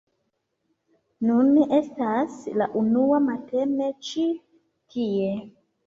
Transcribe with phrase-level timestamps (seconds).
[1.27, 1.51] Nun
[1.81, 4.29] estas la unua matene ĉi
[4.95, 5.35] tie